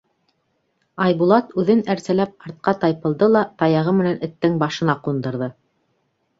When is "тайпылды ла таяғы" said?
2.85-3.97